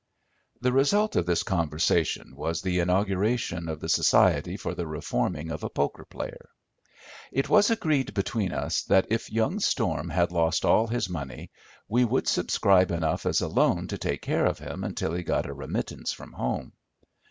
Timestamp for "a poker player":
5.63-6.49